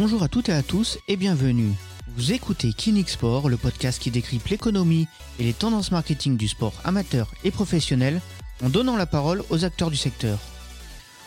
[0.00, 1.72] Bonjour à toutes et à tous et bienvenue.
[2.16, 5.08] Vous écoutez Kinix Sport, le podcast qui décrypte l'économie
[5.40, 8.20] et les tendances marketing du sport amateur et professionnel
[8.62, 10.38] en donnant la parole aux acteurs du secteur.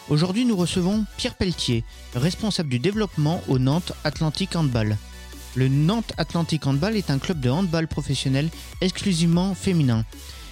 [0.07, 1.83] Aujourd'hui, nous recevons Pierre Pelletier,
[2.15, 4.95] responsable du développement au Nantes Atlantic Handball.
[5.55, 8.47] Le Nantes Atlantic Handball est un club de handball professionnel
[8.79, 10.05] exclusivement féminin.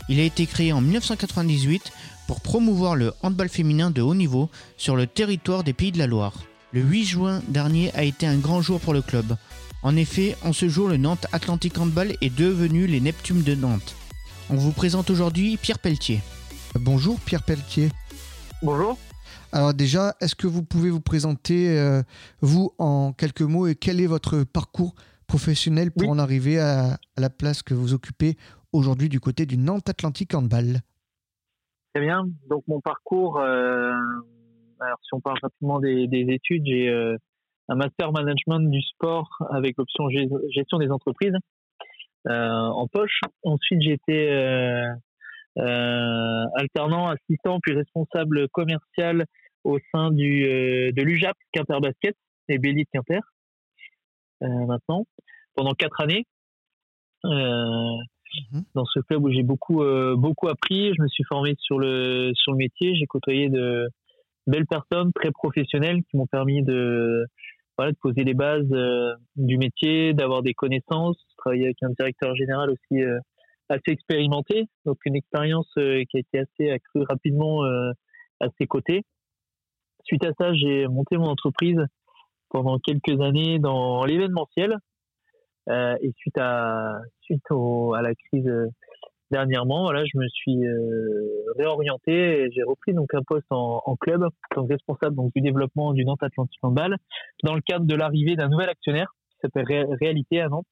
[0.09, 1.93] Il a été créé en 1998
[2.27, 6.07] pour promouvoir le handball féminin de haut niveau sur le territoire des Pays de la
[6.07, 6.33] Loire.
[6.71, 9.35] Le 8 juin dernier a été un grand jour pour le club.
[9.81, 13.95] En effet, en ce jour, le Nantes Atlantic Handball est devenu les Neptunes de Nantes.
[14.49, 16.19] On vous présente aujourd'hui Pierre Pelletier.
[16.75, 17.89] Bonjour Pierre Pelletier.
[18.61, 18.97] Bonjour.
[19.51, 22.03] Alors déjà, est-ce que vous pouvez vous présenter, euh,
[22.41, 24.93] vous, en quelques mots, et quel est votre parcours
[25.25, 26.09] professionnel pour Oui.
[26.09, 28.37] en arriver à, à la place que vous occupez
[28.73, 30.81] aujourd'hui du côté du Nantes Atlantic Handball?
[31.95, 32.21] Très bien.
[32.47, 33.91] Donc mon parcours, euh,
[34.79, 37.17] alors si on parle rapidement des, des études, j'ai euh,
[37.67, 41.35] un master management du sport avec l'option gestion des entreprises
[42.27, 43.21] euh, en poche.
[43.43, 44.93] Ensuite j'ai été euh,
[46.55, 49.25] alternant, assistant puis responsable commercial
[49.63, 52.15] au sein du de l'UJAP Quimper Basket
[52.47, 53.21] et Béli de Quimper
[54.41, 55.05] maintenant
[55.55, 56.25] pendant quatre années.
[58.53, 58.63] Mhm.
[58.75, 60.93] dans ce club où j'ai beaucoup euh, beaucoup appris.
[60.95, 62.95] Je me suis formé sur le sur le métier.
[62.95, 63.89] J'ai côtoyé de
[64.49, 67.25] belles personnes très professionnelles qui m'ont permis de
[68.01, 71.17] poser les bases euh, du métier, d'avoir des connaissances.
[71.37, 73.19] Travailler avec un directeur général aussi euh,
[73.69, 79.03] assez expérimenté, donc une expérience euh, qui a été assez accrue rapidement à ses côtés.
[80.03, 81.79] Suite à ça, j'ai monté mon entreprise
[82.49, 84.75] pendant quelques années dans l'événementiel.
[86.01, 88.51] Et suite à suite au, à la crise
[89.31, 92.11] dernièrement, voilà, je me suis euh, réorienté
[92.43, 94.29] et j'ai repris donc un poste en, en club en
[94.67, 96.95] que responsable donc du développement du Nantes Atlantic Handball
[97.43, 100.67] dans le cadre de l'arrivée d'un nouvel actionnaire qui s'appelle Ré- Réalité à Nantes,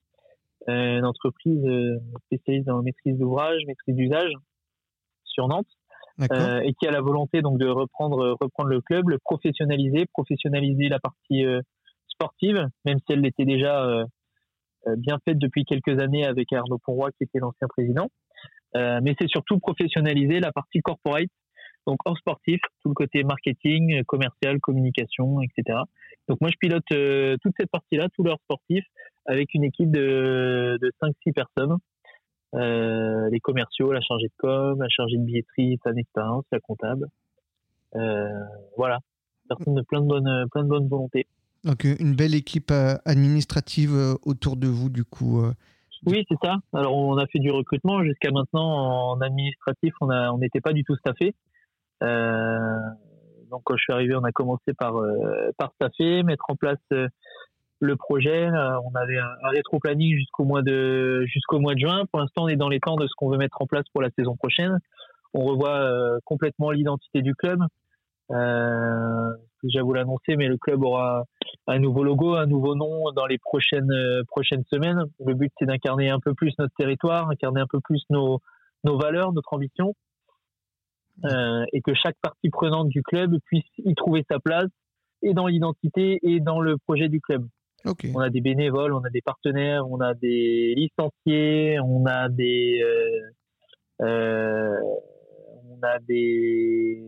[0.69, 4.31] euh, une entreprise euh, spécialisée dans la maîtrise d'ouvrage, maîtrise d'usage
[5.23, 5.67] sur Nantes
[6.31, 10.89] euh, et qui a la volonté donc de reprendre reprendre le club, le professionnaliser, professionnaliser
[10.89, 11.61] la partie euh,
[12.07, 14.03] sportive, même si elle l'était déjà euh,
[14.87, 18.07] euh, bien faite depuis quelques années avec Arnaud Ponroy qui était l'ancien président.
[18.75, 21.29] Euh, mais c'est surtout professionnaliser la partie corporate,
[21.85, 25.79] donc hors sportif, tout le côté marketing, commercial, communication, etc.
[26.27, 28.83] Donc moi je pilote euh, toute cette partie-là, tout l'hors sportif,
[29.25, 31.77] avec une équipe de, de 5-6 personnes.
[32.55, 37.07] Euh, les commerciaux, la chargée de com, la chargée de billetterie, sa expérience, la comptable.
[38.77, 38.99] Voilà,
[39.49, 41.25] personne de plein de bonnes, plein de bonnes volontés.
[41.63, 42.71] Donc une belle équipe
[43.05, 45.41] administrative autour de vous du coup.
[46.05, 46.57] Oui, c'est ça.
[46.73, 48.03] Alors, on a fait du recrutement.
[48.03, 51.33] Jusqu'à maintenant, en administratif, on n'était pas du tout staffé.
[52.03, 52.79] Euh,
[53.49, 57.07] donc, quand je suis arrivé, on a commencé par, euh, staffer, mettre en place euh,
[57.79, 58.47] le projet.
[58.49, 62.05] On avait un, un rétro-planning jusqu'au mois de, jusqu'au mois de juin.
[62.11, 64.01] Pour l'instant, on est dans les temps de ce qu'on veut mettre en place pour
[64.01, 64.79] la saison prochaine.
[65.33, 67.59] On revoit complètement l'identité du club.
[69.67, 71.23] Déjà vous l'annoncer, mais le club aura
[71.67, 75.03] un nouveau logo, un nouveau nom dans les prochaines euh, prochaines semaines.
[75.25, 78.39] Le but c'est d'incarner un peu plus notre territoire, incarner un peu plus nos
[78.83, 79.93] nos valeurs, notre ambition,
[81.25, 84.69] euh, et que chaque partie prenante du club puisse y trouver sa place
[85.21, 87.45] et dans l'identité et dans le projet du club.
[88.13, 92.81] On a des bénévoles, on a des partenaires, on a des licenciés, on a des
[92.83, 94.77] euh, euh,
[95.69, 97.01] on a des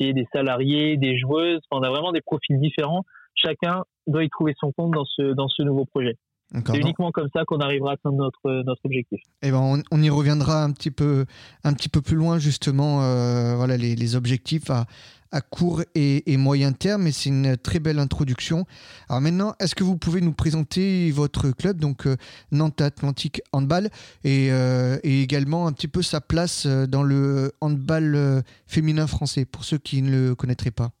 [0.00, 1.60] des salariés, des joueuses.
[1.70, 3.04] On a vraiment des profils différents.
[3.34, 6.16] Chacun doit y trouver son compte dans ce dans ce nouveau projet.
[6.50, 9.20] C'est uniquement comme ça qu'on arrivera à atteindre notre notre objectif.
[9.42, 11.26] eh ben, on, on y reviendra un petit peu,
[11.62, 13.02] un petit peu plus loin justement.
[13.02, 14.86] euh, voilà les, les objectifs à,
[15.30, 17.06] à court et, et moyen terme.
[17.06, 18.64] Et c'est une très belle introduction.
[19.10, 22.16] Alors maintenant, est-ce que vous pouvez nous présenter votre club, donc euh,
[22.50, 23.90] Nantes Atlantique Handball,
[24.24, 29.06] et, euh, et également un petit peu sa place euh, dans le handball euh, féminin
[29.06, 30.92] français pour ceux qui ne le connaîtraient pas?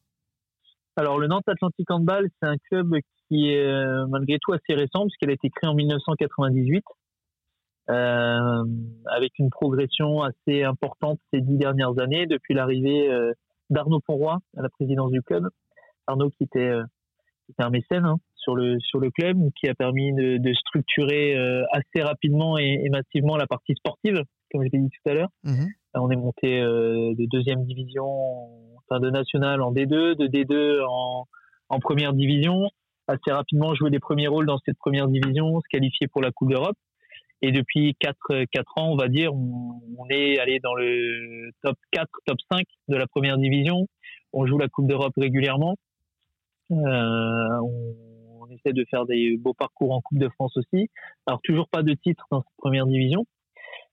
[0.96, 2.92] Alors, le Nantes Atlantic Handball, c'est un club
[3.28, 6.84] qui est euh, malgré tout assez récent, puisqu'elle a été créée en 1998,
[7.90, 8.64] euh,
[9.06, 13.32] avec une progression assez importante ces dix dernières années, depuis l'arrivée euh,
[13.70, 15.48] d'Arnaud Ponroy à la présidence du club.
[16.06, 16.84] Arnaud qui était, euh,
[17.46, 20.52] qui était un mécène hein, sur, le, sur le club, qui a permis de, de
[20.52, 21.34] structurer
[21.72, 24.22] assez rapidement et, et massivement la partie sportive,
[24.52, 25.30] comme je l'ai dit tout à l'heure.
[25.44, 25.68] Mhm.
[25.94, 28.06] On est monté de deuxième division,
[28.76, 31.24] enfin de national en D2, de D2 en,
[31.68, 32.68] en première division.
[33.08, 36.50] Assez rapidement joué les premiers rôles dans cette première division, se qualifier pour la Coupe
[36.50, 36.76] d'Europe.
[37.40, 42.06] Et depuis 4, quatre ans, on va dire, on, est allé dans le top 4,
[42.26, 43.86] top 5 de la première division.
[44.34, 45.76] On joue la Coupe d'Europe régulièrement.
[46.70, 50.90] Euh, on essaie de faire des beaux parcours en Coupe de France aussi.
[51.26, 53.24] Alors toujours pas de titre dans cette première division,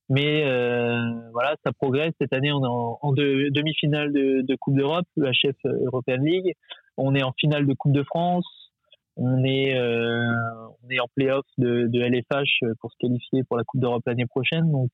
[0.09, 0.43] mais
[1.31, 2.13] voilà, ça progresse.
[2.19, 6.53] Cette année, on est en, demi-finale de, Coupe d'Europe, la chef European League.
[6.97, 8.64] On est en finale de Coupe de France.
[9.17, 13.79] On est, on est en play-off de, de, LFH pour se qualifier pour la Coupe
[13.79, 14.69] d'Europe l'année prochaine.
[14.71, 14.91] Donc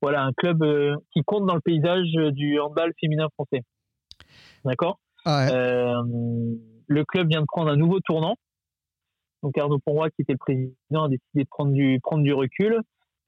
[0.00, 0.64] voilà, un club
[1.12, 3.62] qui compte dans le paysage du handball féminin français.
[4.64, 4.98] D'accord?
[5.24, 6.02] Ah euh,
[6.86, 8.36] Le club vient de prendre un nouveau tournant.
[9.42, 12.80] Donc Arnaud Ponroy, qui était le président, a décidé de prendre du, prendre du recul.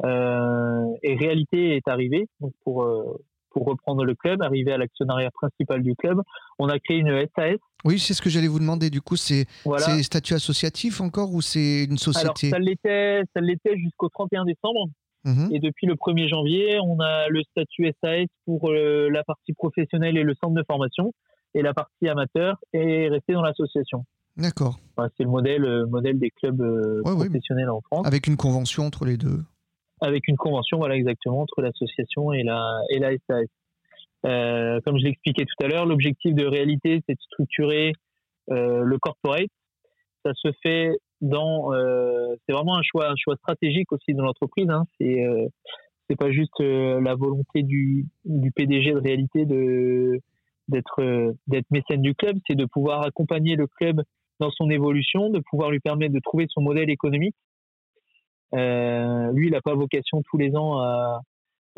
[0.04, 2.28] Euh, et réalité est arrivée.
[2.40, 3.20] Donc pour, euh,
[3.58, 6.20] pour reprendre le club, arriver à l'actionnariat principal du club,
[6.58, 7.58] on a créé une SAS.
[7.84, 8.88] Oui, c'est ce que j'allais vous demander.
[8.88, 9.46] Du coup, c'est
[10.02, 14.86] statut associatif encore ou c'est une société Alors, ça l'était jusqu'au 31 décembre.
[15.24, 15.48] Mhm.
[15.52, 20.22] Et depuis le 1er janvier, on a le statut SAS pour la partie professionnelle et
[20.22, 21.12] le centre de formation
[21.54, 24.04] et la partie amateur est restée dans l'association.
[24.36, 24.78] D'accord.
[25.16, 28.06] c'est le modèle, euh, modèle des clubs euh, professionnels en France.
[28.06, 29.42] Avec une convention entre les deux.
[30.00, 33.46] Avec une convention, voilà exactement, entre l'association et la, et la SAS.
[34.26, 37.92] Euh, comme je l'expliquais tout à l'heure, l'objectif de réalité, c'est de structurer
[38.48, 39.50] le corporate.
[40.24, 44.68] Ça se fait dans, c'est vraiment un choix, un choix stratégique aussi dans l'entreprise.
[44.70, 44.84] Hein.
[44.98, 45.22] C'est,
[46.08, 50.20] c'est pas juste la volonté du, du PDG de réalité de
[50.68, 54.02] d'être euh, d'être mécène du club, c'est de pouvoir accompagner le club
[54.38, 57.34] dans son évolution, de pouvoir lui permettre de trouver son modèle économique.
[58.54, 61.20] Euh, lui, il n'a pas vocation tous les ans à,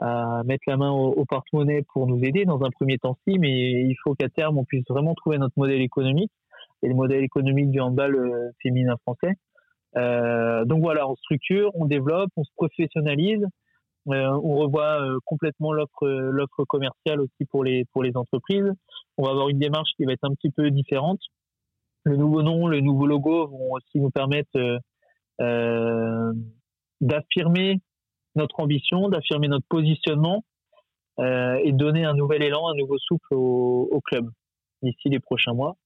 [0.00, 3.82] à mettre la main au, porte-monnaie pour nous aider dans un premier temps si, mais
[3.82, 6.32] il faut qu'à terme on puisse vraiment trouver notre modèle économique
[6.82, 9.34] et le modèle économique du handball euh, féminin français.
[9.96, 13.44] Euh, donc voilà, on structure, on développe, on se professionnalise,
[14.08, 18.73] euh, on revoit euh, complètement l'offre l'offre commerciale aussi pour les pour les entreprises.
[19.19, 21.20] On va avoir une démarche qui va être un petit peu différente.
[22.05, 24.81] Le nouveau nom, le nouveau logo vont aussi nous permettre
[27.00, 27.81] d'affirmer
[28.37, 30.44] notre ambition, d'affirmer notre positionnement
[31.19, 34.31] et donner un nouvel élan, un nouveau souffle au, club
[34.82, 35.76] d'ici les prochains mois.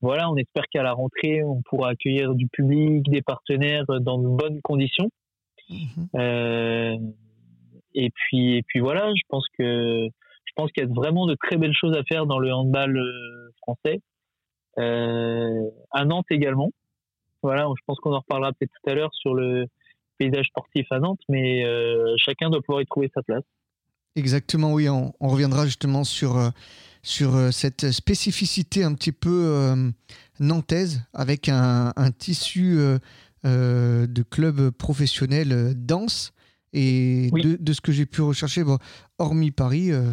[0.00, 4.28] voilà, on espère qu'à la rentrée, on pourra accueillir du public, des partenaires dans de
[4.28, 5.10] bonnes conditions.
[5.72, 6.08] Mhm.
[6.16, 6.96] Euh,
[7.94, 10.08] et puis et puis voilà, je pense que
[10.44, 12.96] je pense qu'il y a vraiment de très belles choses à faire dans le handball
[12.96, 14.00] euh, français.
[14.78, 16.70] Euh, à Nantes également.
[17.42, 19.66] Voilà, je pense qu'on en reparlera peut-être tout à l'heure sur le
[20.18, 21.64] paysage sportif à Nantes, mais
[22.16, 23.42] chacun doit pouvoir y trouver sa place.
[24.14, 26.38] Exactement, oui, on, reviendra justement sur,
[27.02, 29.74] sur cette spécificité un petit peu
[30.38, 32.78] nantaise avec un, un tissu
[33.44, 36.32] euh, de clubs professionnels euh, danse.
[36.72, 38.78] Et de, ce que j'ai pu rechercher, bon,
[39.18, 40.12] hormis Paris, euh,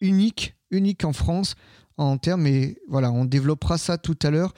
[0.00, 1.54] unique, unique en France
[1.98, 4.54] en termes, et voilà, on développera ça tout à l'heure.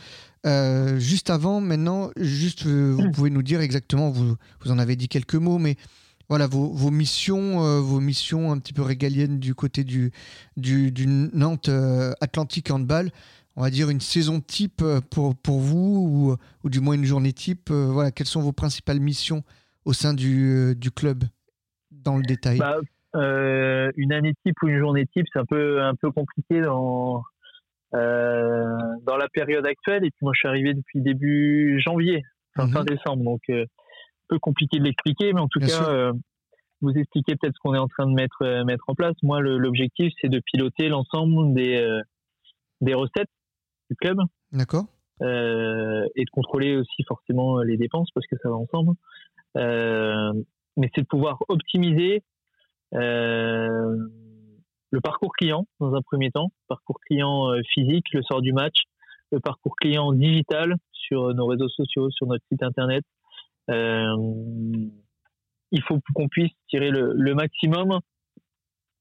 [0.99, 3.13] Juste avant, maintenant, juste, vous mm.
[3.13, 5.77] pouvez nous dire exactement, vous, vous en avez dit quelques mots, mais
[6.29, 10.11] voilà, vos, vos missions, vos missions un petit peu régaliennes du côté du,
[10.57, 11.71] du, du Nantes
[12.21, 13.11] Atlantique Handball
[13.57, 17.33] on va dire, une saison type euh, pour, pour vous, ou, du moins une journée
[17.33, 19.43] type euh, voilà, Quelles sont vos principales missions
[19.85, 21.25] au sein du, euh, du club,
[21.91, 22.59] dans le détail?
[22.59, 22.79] Bah,
[23.97, 27.23] Une année type ou une journée type, c'est un peu, un peu compliqué dans,
[27.95, 30.05] dans la période actuelle.
[30.05, 32.23] Et puis moi, je suis arrivé depuis début janvier,
[32.57, 32.87] fin, fin mhm.
[32.87, 33.65] décembre, donc un
[34.29, 36.13] peu compliqué de l'expliquer, mais en tout cas,
[36.81, 39.15] vous expliquer peut-être ce qu'on est en train de mettre, mettre en place.
[39.23, 42.01] Moi, l'objectif, c'est de piloter l'ensemble des,
[42.81, 43.31] des recettes
[43.91, 44.19] du club.
[44.53, 44.87] D'accord.
[45.23, 48.95] Euh, et de contrôler aussi forcément les dépenses parce que ça va ensemble.
[49.57, 50.33] Euh,
[50.77, 52.25] mais c'est de pouvoir optimiser
[52.95, 53.97] euh,
[54.95, 58.77] le parcours client dans un premier temps, parcours client physique, le sort du match,
[59.33, 63.05] le parcours client digital sur nos réseaux sociaux, sur notre site internet.
[63.69, 64.93] il
[65.87, 67.99] faut qu'on puisse tirer le, le maximum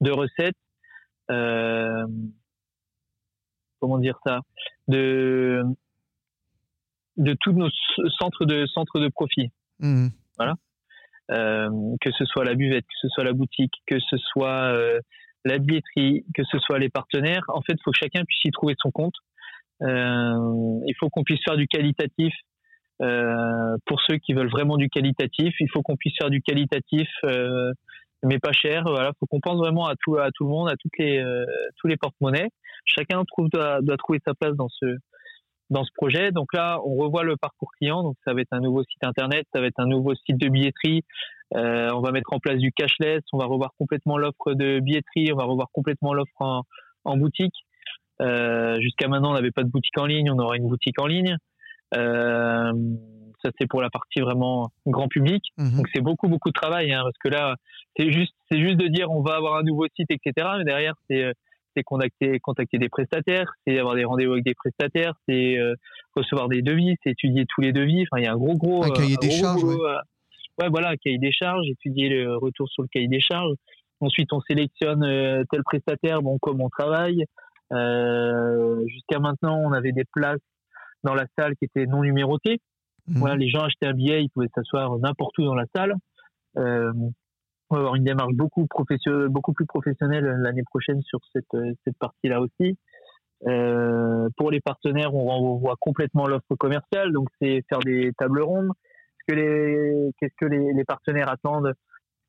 [0.02, 0.58] de recettes
[3.84, 4.40] comment dire ça,
[4.88, 5.62] de
[7.18, 7.70] de tous nos
[8.18, 9.52] centres de centres de profit.
[9.80, 10.08] Mmh.
[10.38, 10.56] Voilà.
[11.32, 11.70] Euh,
[12.00, 15.02] que ce soit la buvette, que ce soit la boutique, que ce soit euh,
[15.46, 17.44] la billetterie, que ce soit les partenaires.
[17.48, 19.16] En fait, il faut que chacun puisse y trouver son compte.
[19.82, 22.34] Euh, il faut qu'on puisse faire du qualitatif
[23.86, 25.54] pour ceux qui veulent vraiment du qualitatif.
[25.60, 27.10] Il faut qu'on puisse faire du qualitatif,
[28.24, 28.84] mais pas cher.
[28.86, 31.22] Voilà, faut qu'on pense vraiment à tout à tout le monde, à toutes les
[31.76, 32.50] tous les porte-monnaies
[32.86, 34.86] chacun trouve, doit, trouver sa place dans ce,
[35.70, 36.32] dans ce projet.
[36.32, 38.04] Donc là, on revoit le parcours client.
[38.04, 40.50] Donc ça va être un nouveau site internet, ça va être un nouveau site de
[40.50, 41.04] billetterie.
[41.56, 43.22] Euh, on va mettre en place du cashless.
[43.32, 45.32] On va revoir complètement l'offre de billetterie.
[45.34, 46.64] On va revoir complètement l'offre
[47.06, 47.56] en, boutique.
[48.20, 51.38] Jusqu'à maintenant, on n'avait pas de boutique en ligne, on aura une boutique en ligne.
[51.94, 55.44] ça, c'est pour la partie vraiment grand public.
[55.58, 55.78] Mhm.
[55.78, 57.56] Donc, c'est beaucoup, beaucoup de travail, hein, parce que là,
[57.98, 60.48] c'est juste, c'est juste de dire on va avoir un nouveau site, etc.
[60.58, 61.34] Mais derrière, c'est
[61.76, 65.76] c'est contacter, contacter des prestataires, c'est avoir des rendez-vous avec des prestataires, c'est euh,
[66.16, 68.04] recevoir des devis, c'est étudier tous les devis.
[68.04, 68.84] Enfin, il y a un gros, gros.
[68.84, 69.64] Un cahier des charges.
[69.64, 70.70] ouais.
[70.70, 73.54] voilà, un cahier des charges, étudier le retour sur le cahier des charges.
[74.00, 77.26] Ensuite, on sélectionne euh, tel prestataire, bon, comme on travaille.
[77.72, 80.42] Euh, jusqu'à maintenant, on avait des places
[81.04, 82.60] dans la salle qui étaient non numérotées.
[83.08, 83.20] Mmh.
[83.20, 85.96] Voilà, les gens achetaient un billet, ils pouvaient s'asseoir n'importe où dans la salle.
[87.74, 88.68] On va avoir une démarche beaucoup,
[89.30, 92.78] beaucoup plus professionnelle l'année prochaine sur cette, cette partie-là aussi.
[93.48, 98.70] Euh, pour les partenaires, on renvoie complètement l'offre commerciale, donc c'est faire des tables rondes.
[99.28, 101.74] Qu'est-ce que les partenaires attendent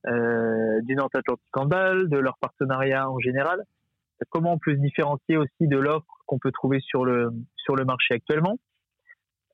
[0.06, 3.64] euh, du Nantes Atlantique Handball, de leur partenariat en général?
[4.30, 7.84] Comment on peut se différencier aussi de l'offre qu'on peut trouver sur le sur le
[7.84, 8.56] marché actuellement?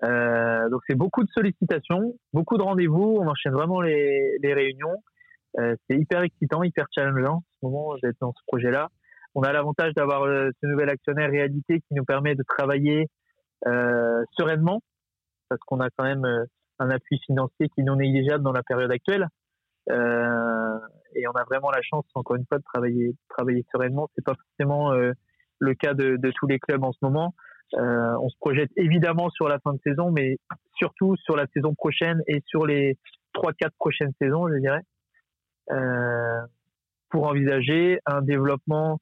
[0.05, 3.19] Euh, Donc c'est beaucoup de sollicitations, beaucoup de rendez-vous.
[3.21, 5.03] On enchaîne vraiment les, les réunions.
[5.59, 8.88] Euh, c'est hyper excitant, hyper challengeant en ce moment d'être dans ce projet-là.
[9.35, 13.07] On a l'avantage d'avoir euh, ce nouvel actionnaire réalité qui nous permet de travailler
[13.66, 14.80] euh, sereinement
[15.49, 16.25] parce qu'on a quand même
[16.78, 19.26] un appui financier qui est non négligeable dans la période actuelle.
[19.90, 20.78] Euh,
[21.14, 24.09] et on a vraiment la chance, encore une fois, de travailler, travailler sereinement.
[24.14, 25.12] C'est pas forcément euh,
[25.59, 27.35] le cas de, de, tous les clubs en ce moment.
[27.75, 30.38] Euh, on se projette évidemment sur la fin de saison, mais
[30.76, 32.99] surtout sur la saison prochaine et sur les
[33.33, 34.80] trois, quatre prochaines saisons, je dirais.
[35.71, 36.41] Euh,
[37.11, 39.00] pour envisager un développement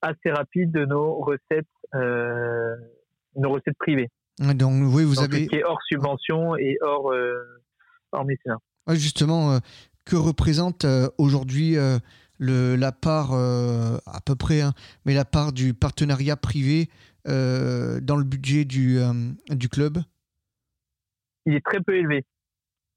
[0.00, 2.74] assez rapide de nos recettes, euh,
[3.36, 4.08] nos recettes privées.
[4.38, 5.46] Donc, oui, vous avez.
[5.46, 7.62] Qui est hors subvention et hors, euh,
[8.12, 8.56] hors mécénat.
[8.88, 9.58] Justement,
[10.06, 10.86] que représente
[11.18, 11.76] aujourd'hui
[12.38, 14.72] le, la part, à peu près, hein,
[15.04, 16.88] mais la part du partenariat privé
[17.26, 18.98] dans le budget du,
[19.50, 19.98] du club?
[21.44, 22.24] Il est très peu élevé.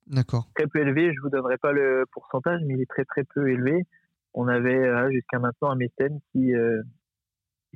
[0.08, 0.48] D'accord.
[0.56, 3.50] Très peu élevé, je vous donnerai pas le pourcentage, mais il est très très peu
[3.50, 3.86] élevé.
[4.34, 6.82] On avait euh, jusqu'à maintenant un mécène qui, euh,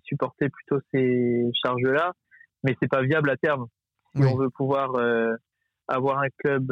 [0.03, 2.13] supportait plutôt ces charges-là,
[2.63, 3.67] mais c'est pas viable à terme.
[4.15, 5.35] Si on veut pouvoir euh,
[5.87, 6.71] avoir un club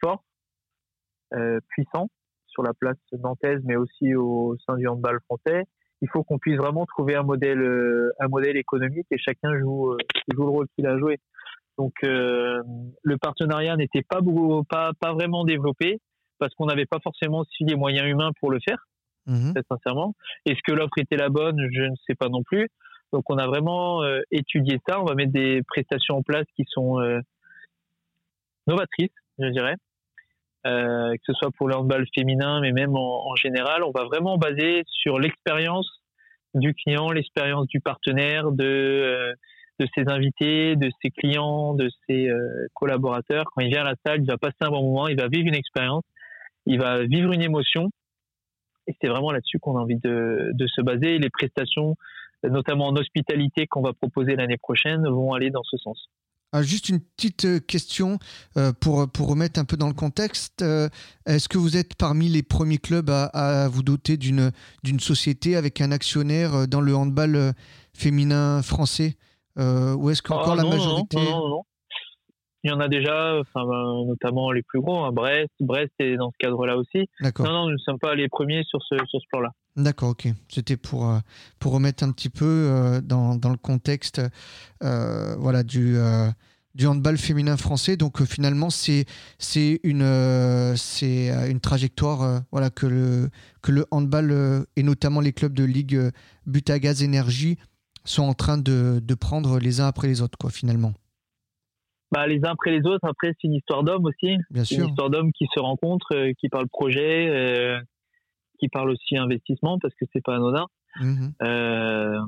[0.00, 0.24] fort,
[1.68, 2.10] puissant
[2.46, 5.64] sur la place nantaise, mais aussi au sein du handball français,
[6.02, 9.96] il faut qu'on puisse vraiment trouver un modèle, un modèle économique et chacun joue,
[10.34, 11.18] joue le rôle qu'il a joué.
[11.80, 12.62] Donc euh,
[13.02, 14.20] le partenariat n'était pas,
[14.68, 15.98] pas, pas vraiment développé
[16.38, 18.86] parce qu'on n'avait pas forcément aussi les moyens humains pour le faire,
[19.26, 20.14] mmh très sincèrement.
[20.44, 22.68] Est-ce que l'offre était la bonne Je ne sais pas non plus.
[23.14, 25.00] Donc on a vraiment euh, étudié ça.
[25.00, 27.18] On va mettre des prestations en place qui sont euh,
[28.66, 29.08] novatrices,
[29.38, 29.76] je dirais.
[30.64, 34.36] que ce soit pour le handball féminin, mais même en, en général, on va vraiment
[34.36, 35.88] baser sur l'expérience
[36.52, 39.34] du client, l'expérience du partenaire, de
[39.80, 43.46] de ses invités, de ses clients, de ses euh, collaborateurs.
[43.46, 45.48] Quand il vient à la salle, il va passer un bon moment, il va vivre
[45.48, 46.04] une expérience,
[46.66, 47.90] il va vivre une émotion.
[48.86, 51.18] Et c'est vraiment là-dessus qu'on a envie de, se baser.
[51.18, 51.96] les prestations,
[52.44, 56.08] notamment en hospitalité qu'on va proposer l'année prochaine, vont aller dans ce sens.
[56.52, 58.18] Ah, juste une petite euh, question
[58.56, 60.62] euh, pour, remettre un peu dans le contexte.
[61.24, 64.52] Est-ce que vous êtes parmi les premiers clubs à, vous doter d'une
[64.98, 67.54] société avec un actionnaire dans le handball
[67.94, 69.16] féminin français?
[69.56, 71.62] Ou est-ce qu'encore ah, la majorité non, non,
[72.62, 75.50] Il y en a déjà, enfin, ben, notamment les plus gros, hein, Brest.
[75.60, 77.08] Brest est dans ce cadre-là aussi.
[77.20, 79.50] Non, non, nous ne sommes pas les premiers sur ce, sur ce plan-là.
[79.76, 80.28] D'accord, ok.
[80.48, 81.18] C'était pour, euh,
[81.58, 84.20] pour remettre un petit peu euh, dans, dans, le contexte
[84.80, 85.96] voilà, du,
[86.74, 87.96] du handball féminin français.
[87.96, 89.06] Donc finalement, c'est
[89.82, 93.30] une, c'est une trajectoire voilà, que, le,
[93.62, 96.10] que le handball et notamment les clubs de Ligue
[96.46, 97.58] Butagaz Énergie
[98.04, 100.92] sont en train de, de, prendre les uns après les autres, quoi, finalement
[102.10, 104.36] bah, Les uns après les autres, après, c'est une histoire d'hommes aussi.
[104.50, 104.84] Bien sûr.
[104.84, 107.80] Une histoire d'hommes qui se rencontrent, euh, qui parlent projet, euh,
[108.58, 110.66] qui parlent aussi investissement, parce que c'est pas anodin.
[111.42, 112.20] Euh,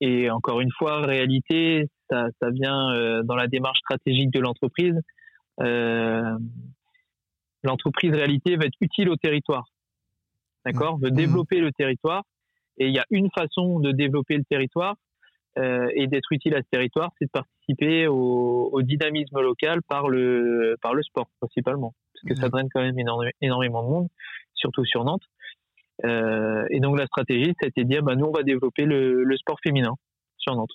[0.00, 4.94] et encore une fois, réalité, ça, ça vient dans la démarche stratégique de l'entreprise.
[7.62, 9.64] l'entreprise réalité va être utile au territoire.
[10.64, 10.98] D'accord?
[10.98, 11.16] Veut mhm.
[11.16, 12.22] développer le territoire
[12.80, 14.96] et il y a une façon de développer le territoire
[15.58, 20.08] euh, et d'être utile à ce territoire, c'est de participer au, au, dynamisme local par
[20.08, 21.94] le, par le sport principalement.
[22.14, 22.96] Parce que ça draine quand même
[23.40, 24.08] énormément de monde,
[24.54, 25.22] surtout sur Nantes.
[26.04, 28.84] Euh, et donc la stratégie, ça a été de dire, bah, nous, on va développer
[28.84, 29.94] le, le sport féminin
[30.38, 30.72] sur Nantes.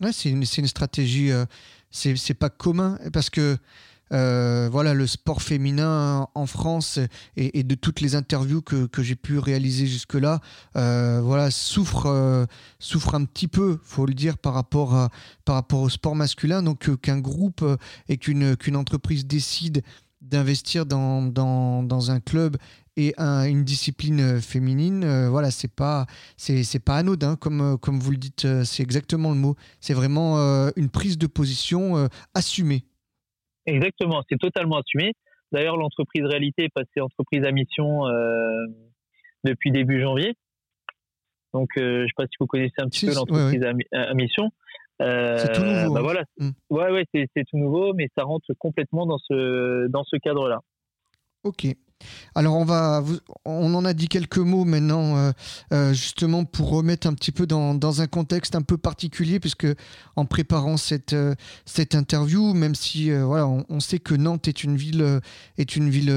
[0.00, 1.44] Ouais, c'est une, une, stratégie, euh,
[1.90, 3.56] c'est pas commun parce que
[4.12, 6.98] voilà, le sport féminin en France
[7.36, 10.40] et, de toutes les interviews que, j'ai pu réaliser jusque-là,
[10.74, 12.46] voilà, souffre,
[12.78, 15.08] souffre un petit peu, faut le dire, par rapport,
[15.44, 16.62] par rapport au sport masculin.
[16.62, 17.64] Donc qu'un groupe
[18.08, 19.82] et qu'une entreprise décide
[20.22, 22.56] d'investir dans, dans, dans, un club
[22.96, 27.98] et une discipline euh, féminine, euh, voilà, c'est pas c'est pas anodin comme euh, comme
[27.98, 29.56] vous le dites, c'est exactement le mot.
[29.80, 30.36] C'est vraiment
[30.76, 32.84] une prise de position assumée.
[33.66, 35.12] Exactement, c'est totalement assumé.
[35.52, 38.04] D'ailleurs, l'entreprise Réalité est passée entreprise à mission
[39.44, 40.34] depuis début janvier.
[41.52, 44.50] Donc, je ne sais pas si vous connaissez un petit peu l'entreprise à, mission.
[44.98, 45.92] c'est tout nouveau.
[45.92, 46.02] Bah hein.
[46.02, 46.24] voilà.
[46.38, 46.50] Mm.
[46.70, 50.60] Ouais, ouais, c'est tout nouveau, mais ça rentre complètement dans ce dans ce cadre-là.
[51.44, 51.66] Ok.
[52.34, 53.04] Alors on va,
[53.44, 55.32] on en a dit quelques mots maintenant, euh,
[55.72, 59.66] euh, justement pour remettre un petit peu dans, un contexte un peu particulier, puisque
[60.16, 61.34] en préparant cette, euh,
[61.66, 65.20] cette interview, même si voilà, on, sait que Nantes est une ville,
[65.58, 66.14] est une ville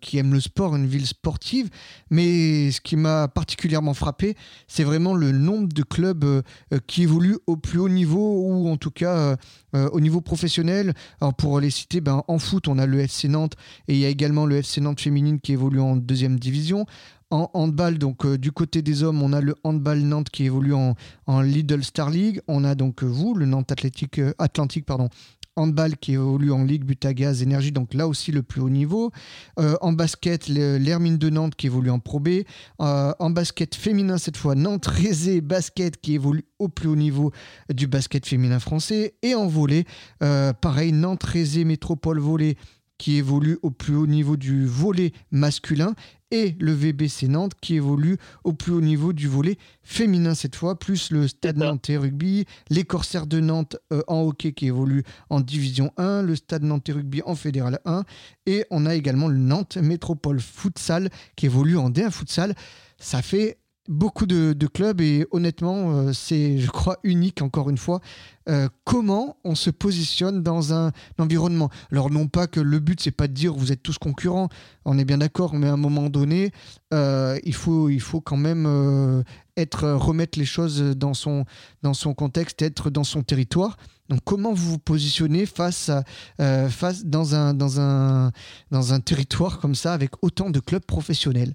[0.00, 1.68] qui aime le sport, une ville sportive,
[2.10, 6.42] mais ce qui m'a particulièrement frappé, c'est vraiment le nombre de clubs
[6.86, 9.36] qui évoluent au plus haut niveau ou en tout cas
[9.74, 10.94] au niveau professionnel.
[11.20, 13.54] Alors pour les citer, ben, en foot, on a le FC Nantes
[13.88, 16.86] et il y a également le FC Nantes féminine qui évolue en deuxième division.
[17.30, 20.74] En handball, donc euh, du côté des hommes, on a le handball Nantes qui évolue
[20.74, 22.40] en, en Lidl Star League.
[22.48, 25.08] On a donc euh, vous, le Nantes Athlétique, euh, Atlantique, pardon,
[25.54, 29.12] handball qui évolue en Ligue Butagaz Énergie, donc là aussi le plus haut niveau.
[29.56, 32.42] en basket, l'Hermine de Nantes qui évolue en Pro B.
[32.80, 37.30] en basket féminin, cette fois, Nantes Rézé Basket qui évolue au plus haut niveau
[37.72, 39.14] du basket féminin français.
[39.22, 39.84] Et en volet,
[40.18, 42.56] pareil, Nantes Rézé Métropole Volley
[42.98, 45.94] qui évolue au plus haut niveau du volet masculin
[46.30, 50.78] et le VBC Nantes qui évolue au plus haut niveau du volet féminin cette fois,
[50.78, 55.40] plus le Stade Nantais Rugby, les Corsaires de Nantes euh, en hockey qui évolue en
[55.40, 58.04] Division 1, le Stade Nantais Rugby en Fédéral 1
[58.46, 62.54] et on a également le Nantes Métropole Futsal qui évolue en D1 Futsal.
[62.98, 68.00] Ça fait beaucoup de, clubs et honnêtement, euh, c'est, je crois, unique encore une fois.
[68.48, 73.10] Euh, comment on se positionne dans un, environnement Alors non pas que le but c'est
[73.10, 74.48] pas de dire vous êtes tous concurrents,
[74.84, 76.50] on est bien d'accord, mais à un moment donné,
[76.92, 79.24] euh, il faut il faut quand même
[79.56, 81.44] être remettre les choses dans son
[81.82, 83.76] dans son contexte, être dans son territoire.
[84.10, 85.90] Donc comment vous vous positionnez face
[86.38, 88.30] face dans un dans un
[88.70, 91.54] dans un territoire comme ça avec autant de clubs professionnels?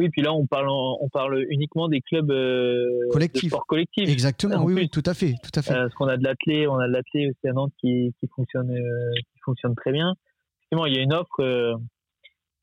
[0.00, 3.50] Oui, puis là, on parle, on parle uniquement des clubs euh, collectifs.
[3.50, 4.08] sport collectif.
[4.08, 5.74] Exactement, oui, oui, tout à fait, tout à fait.
[5.74, 8.26] Euh, parce qu'on a de l'athlé, on a de l'athlé aussi à Nantes qui, qui
[8.34, 10.14] fonctionne, euh, qui fonctionne très bien.
[10.56, 11.74] Effectivement, il y a une offre euh,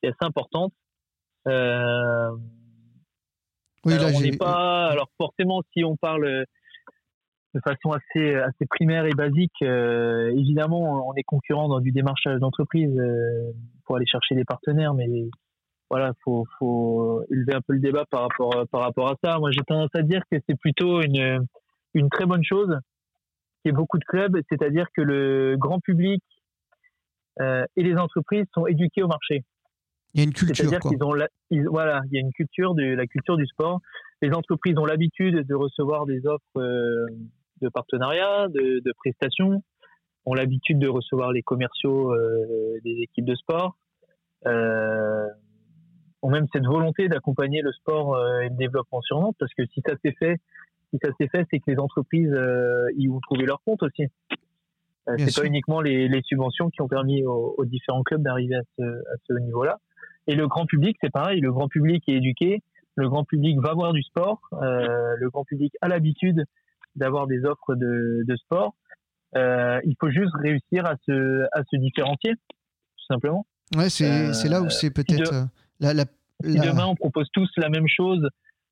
[0.01, 0.73] qui est assez importante.
[1.45, 2.39] oui, là,
[3.85, 4.87] on n'est pas.
[4.87, 6.45] Alors forcément, si on parle
[7.53, 12.99] de façon assez assez primaire et basique, évidemment, on est concurrent dans du démarchage d'entreprise
[13.85, 15.29] pour aller chercher des partenaires, mais
[15.89, 19.39] voilà, faut, faut élever un peu le débat par rapport, par rapport à ça.
[19.39, 21.45] Moi, j'ai tendance à dire que c'est plutôt une,
[21.93, 22.77] une très bonne chose
[23.61, 26.23] qu'il y ait beaucoup de clubs, c'est-à-dire que le grand public
[27.39, 29.43] euh, et les entreprises sont éduqués au marché.
[30.13, 30.55] Il y a une culture.
[30.55, 31.13] C'est-à-dire qu'ils ont
[31.69, 33.79] voilà, il y a une culture de la culture du sport.
[34.21, 37.05] Les entreprises ont l'habitude de recevoir des offres euh,
[37.61, 39.63] de partenariat, de, de, prestations,
[40.25, 43.77] ont l'habitude de recevoir les commerciaux euh, des équipes de sport.
[44.45, 45.27] Euh,
[46.21, 49.65] ont même cette volonté d'accompagner le sport euh, et le développement sur Nantes, parce que
[49.67, 50.37] si ça s'est fait,
[50.91, 54.03] si ça s'est fait, c'est que les entreprises euh, y ont trouvé leur compte aussi.
[55.09, 58.55] Euh, c'est pas uniquement les, les, subventions qui ont permis aux, aux différents clubs d'arriver
[58.55, 59.79] à ce, à ce niveau-là.
[60.27, 61.39] Et le grand public, c'est pareil.
[61.39, 62.61] Le grand public est éduqué.
[62.95, 64.41] Le grand public va voir du sport.
[64.53, 66.43] Euh, le grand public a l'habitude
[66.95, 68.75] d'avoir des offres de, de sport.
[69.35, 73.45] Euh, il faut juste réussir à se, à se différencier, tout simplement.
[73.75, 75.47] Ouais, c'est là où c'est peut-être
[76.43, 78.27] si demain on propose tous la même chose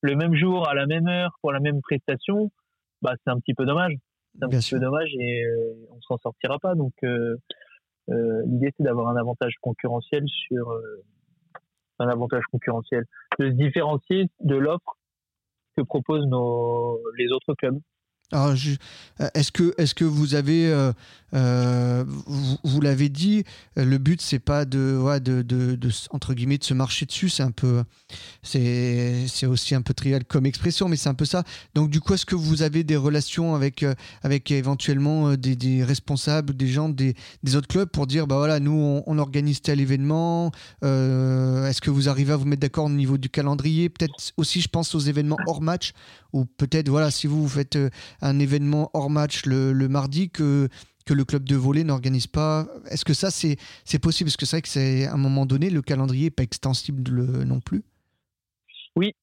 [0.06, 2.52] le même jour à la même heure pour la même prestation,
[3.02, 3.94] bah c'est un petit peu dommage.
[4.38, 6.76] C'est un petit peu dommage et euh, on s'en sortira pas.
[6.76, 7.38] Donc euh,
[8.10, 10.72] euh, l'idée c'est d'avoir un avantage concurrentiel sur
[12.00, 13.06] un avantage concurrentiel,
[13.39, 14.98] de se différencier de l'offre
[15.78, 17.80] que proposent nos les autres clubs.
[19.21, 20.91] Euh, est-ce que, est que vous avez, euh,
[21.34, 22.04] euh,
[22.63, 23.43] vous, l'avez dit,
[23.76, 25.78] le but c'est pas de, ouais, de, de,
[26.10, 27.84] entre guillemets, de se marcher dessus, c'est un peu,
[28.43, 31.43] c'est, aussi un peu trivial comme expression, mais c'est un peu ça.
[31.74, 33.86] Donc, du coup, est-ce que vous avez des relations avec,
[34.24, 38.71] avec éventuellement des, responsables, des gens des, des, autres clubs pour dire, bah voilà, nous
[38.71, 40.52] on, on organise tel événement.
[40.82, 43.89] est-ce que vous arrivez à vous mettre d'accord au niveau du calendrier?
[43.89, 45.93] Peut-être aussi, je pense aux événements hors match,
[46.34, 47.78] ou peut-être, voilà, si vous, vous faites
[48.26, 50.68] un événement hors match le, mardi, que,
[51.06, 52.66] que le club de volley n'organise pas.
[52.90, 54.28] Est-ce que ça, c'est possible?
[54.28, 57.04] Parce que c'est vrai que c'est à un moment donné, le calendrier n'est pas extensible
[57.44, 57.84] non plus.
[58.96, 59.14] Oui.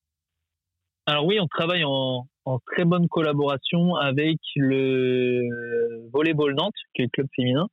[1.07, 2.29] Alors oui, on travaille en,
[2.67, 7.67] très bonne collaboration avec le Volleyball Nantes, qui est le club féminin,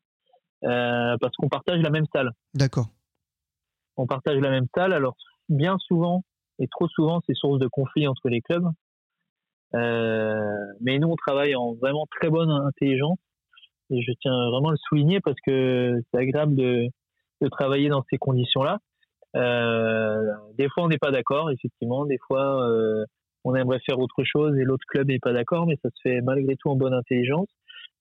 [0.63, 2.31] euh, parce qu'on partage la même salle.
[2.53, 2.87] D'accord.
[3.97, 4.93] On partage la même salle.
[4.93, 5.15] Alors
[5.47, 6.23] bien souvent,
[6.59, 8.67] et trop souvent, c'est source de conflit entre les clubs.
[9.75, 13.19] Euh, mais nous, on travaille en vraiment très bonne intelligence
[13.91, 16.87] et je tiens vraiment à le souligner parce que c'est agréable de,
[17.41, 18.79] de, travailler dans ces conditions-là.
[19.35, 22.05] Euh, des fois, on n'est pas d'accord, effectivement.
[22.05, 23.05] Des fois, euh,
[23.43, 26.21] on aimerait faire autre chose et l'autre club n'est pas d'accord, mais ça se fait
[26.21, 27.47] malgré tout en bonne intelligence.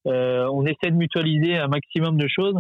[0.06, 2.58] Euh, on essaie de mutualiser un maximum de choses.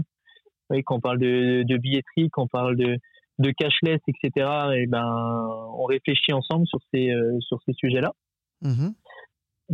[0.70, 2.98] Oui, quand on parle de, de billetterie, quand on parle de,
[3.38, 4.50] de cashless, etc.
[4.76, 8.12] Et ben, on réfléchit ensemble sur ces euh, sur ces sujets-là.
[8.62, 8.90] Mmh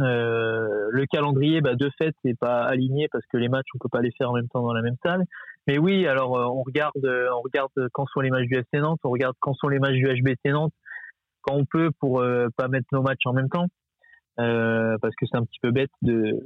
[0.01, 3.89] euh, le calendrier, bah, de fait, n'est pas aligné parce que les matchs, on peut
[3.89, 5.25] pas les faire en même temps dans la même salle.
[5.67, 8.81] Mais oui, alors euh, on regarde, euh, on regarde quand sont les matchs du FC
[8.81, 10.75] Nantes, on regarde quand sont les matchs du HBC Nantes,
[11.43, 12.25] quand on peut pour
[12.57, 13.67] pas mettre nos matchs en même temps,
[14.37, 16.41] parce que c'est un petit peu bête de,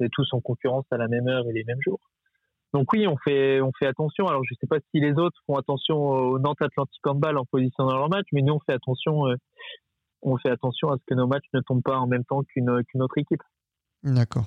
[0.00, 2.00] de tous en concurrence à la même heure et les mêmes jours.
[2.72, 4.28] Donc oui, on fait, on fait attention.
[4.28, 7.84] Alors je sais pas si les autres font attention au Nantes Atlantic Handball en position
[7.84, 9.26] dans leur match, mais nous on fait attention
[10.24, 12.70] on fait attention à ce que nos matchs ne tombent pas en même temps qu'une
[12.70, 13.42] autre équipe.
[14.02, 14.46] D'accord.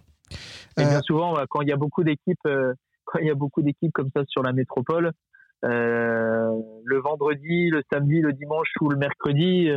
[0.77, 2.73] Et bien euh, souvent, quand il y a beaucoup d'équipes, euh,
[3.05, 5.11] quand il y a beaucoup d'équipes comme ça sur la métropole,
[5.65, 6.51] euh,
[6.83, 9.69] le vendredi, le samedi, le dimanche ou le mercredi,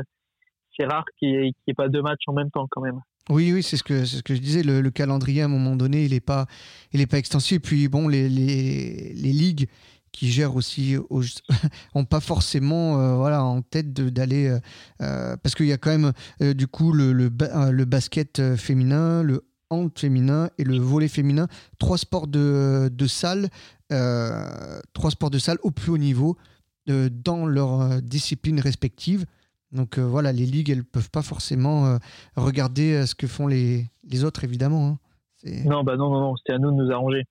[0.77, 3.01] c'est rare qu'il n'y ait, pas deux matchs en même temps quand même.
[3.29, 4.63] Oui, oui, c'est ce que ce que je disais.
[4.63, 6.47] Le, calendrier à un moment donné, il n'est pas
[6.93, 7.57] il est pas extensif.
[7.57, 9.69] Et puis bon, les, les, les ligues
[10.13, 10.97] qui gèrent aussi
[11.95, 14.59] ont pas forcément euh, voilà en tête d'aller euh,
[15.03, 16.13] euh, parce qu'il y a quand même
[16.55, 21.47] du coup le, le, basket féminin le hand féminin et le volet féminin.
[21.79, 23.49] Trois sports de, de salle
[23.89, 26.37] trois sports de salle au plus haut niveau
[26.87, 29.27] dans leurs disciplines respectives.
[29.73, 31.99] Donc voilà les ligues elles peuvent pas forcément
[32.37, 34.99] regarder ce que font les, les autres évidemment
[35.45, 35.63] hein.
[35.65, 37.25] non bah non non non c'était à nous de nous arranger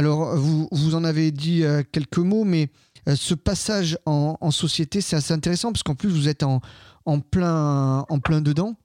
[0.00, 2.70] alors, vous, vous en avez dit euh, quelques mots, mais
[3.06, 6.62] euh, ce passage en, société, c'est assez intéressant parce qu'en plus, vous êtes en,
[7.04, 8.76] en, plein, en plein dedans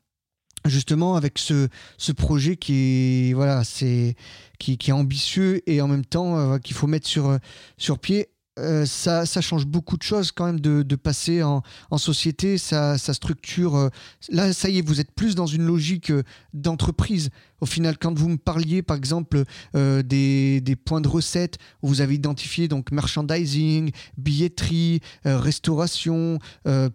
[0.65, 4.15] justement avec ce, ce projet qui est voilà c'est
[4.57, 7.37] qui, qui, est ambitieux et en même temps euh, qu'il faut mettre sur
[7.77, 11.61] sur pied euh, ça, ça, change beaucoup de choses quand même de, de passer en,
[11.91, 13.75] en, société, ça, ça structure.
[13.75, 13.89] Euh,
[14.29, 17.31] là, ça y est, vous êtes plus dans une logique euh, d'entreprise.
[17.59, 22.13] Au final, quand vous me parliez, par exemple, des, des, points de recette, vous avez
[22.15, 26.37] identifié donc merchandising, billetterie, restauration,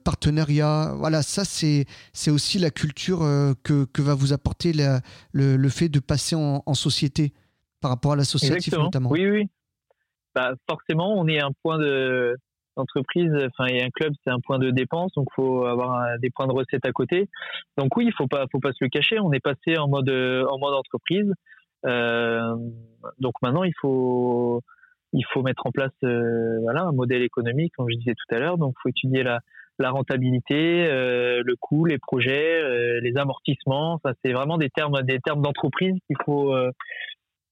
[0.04, 0.94] partenariat.
[0.98, 1.86] Voilà, ça, c'est
[2.28, 3.20] aussi la culture
[3.62, 5.00] que, que, va vous apporter la,
[5.32, 7.32] le, le, fait de passer en, en société
[7.80, 9.10] par rapport à l'associatif notamment.
[9.10, 9.48] Oui, oui
[10.34, 12.36] bah, forcément, on est un point de
[12.76, 16.46] d'entreprise, enfin, et un club, c'est un point de dépense, donc faut avoir des points
[16.46, 17.28] de recette à côté.
[17.76, 19.18] Donc oui, faut pas, faut pas se le cacher.
[19.18, 21.32] On est passé en mode, en mode entreprise.
[21.84, 22.54] Euh,
[23.18, 24.62] donc maintenant, il faut,
[25.12, 28.38] il faut mettre en place, euh, voilà, un modèle économique, comme je disais tout à
[28.38, 28.56] l'heure.
[28.56, 29.40] Donc, faut étudier la,
[29.78, 33.94] la rentabilité, euh, le coût, les projets, euh, les amortissements.
[33.94, 36.70] Enfin, c'est vraiment des termes, des termes d'entreprise qu'il faut, euh,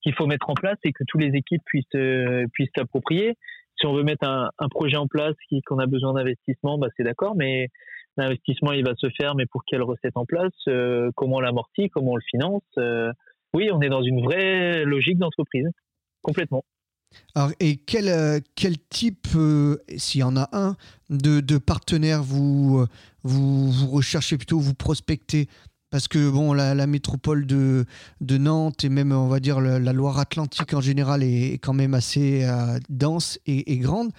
[0.03, 3.35] qu'il faut mettre en place et que toutes les équipes puissent euh, puissent s'approprier.
[3.81, 7.05] Si on veut mettre un, projet en place qui qu'on a besoin d'investissement, bah c'est
[7.05, 7.69] d'accord, mais
[8.17, 11.89] l'investissement il va se faire, mais pour quelle recette en place, euh, comment on l'amortit,
[11.89, 12.63] comment on le finance.
[12.79, 13.13] Euh,
[13.55, 15.69] oui, on est dans une vraie logique d'entreprise,
[16.23, 16.65] complètement.
[17.35, 19.29] Alors, et quel, quel type,
[19.97, 20.77] s'il y en a un,
[21.09, 22.85] de, de partenaires vous,
[23.23, 25.49] vous, vous recherchez plutôt, vous prospectez
[25.91, 27.85] parce que bon, la, métropole de,
[28.21, 32.45] de, Nantes et même, on va dire, la, Loire-Atlantique en général est, quand même assez
[32.45, 34.11] euh, dense et, grande.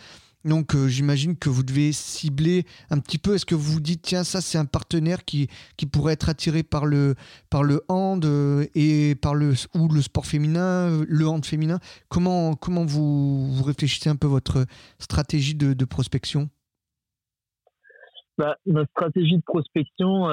[0.45, 3.35] Donc, euh, j'imagine que vous devez cibler un petit peu.
[3.35, 6.63] Est-ce que vous vous dites, tiens, ça, c'est un partenaire qui, qui pourrait être attiré
[6.63, 7.15] par le,
[7.49, 11.79] par le hand euh, et par le, ou le sport féminin, le hand féminin?
[12.07, 14.65] Comment, comment vous, vous réfléchissez un peu votre
[14.97, 16.49] stratégie de, de prospection?
[18.37, 18.55] Bah,
[18.91, 20.29] stratégie de prospection,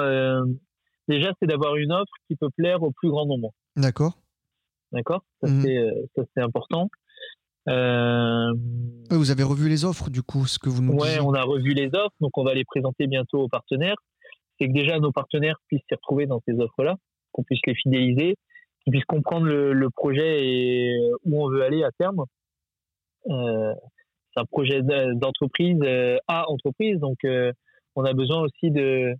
[1.07, 3.51] Déjà, c'est d'avoir une offre qui peut plaire au plus grand nombre.
[3.75, 4.17] D'accord.
[4.91, 5.23] D'accord?
[5.41, 5.65] Ça, mhm.
[5.65, 6.89] euh, c'est important.
[7.69, 8.53] Euh...
[9.09, 11.73] Vous avez revu les offres, du coup, ce que vous nous Ouais, on a revu
[11.73, 13.97] les offres, donc on va les présenter bientôt aux partenaires.
[14.59, 16.95] C'est que déjà nos partenaires puissent s'y retrouver dans ces offres-là,
[17.31, 18.35] qu'on puisse les fidéliser,
[18.83, 22.23] qu'ils puissent comprendre le, projet et où on veut aller à terme.
[23.29, 23.73] Euh,
[24.33, 27.51] c'est un projet d'entreprise euh, à entreprise, donc euh,
[27.95, 29.13] on a besoin aussi de,